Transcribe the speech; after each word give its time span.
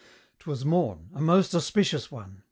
'Twas 0.39 0.65
morn 0.65 1.11
a 1.13 1.21
most 1.21 1.53
auspicious 1.53 2.11
one! 2.11 2.39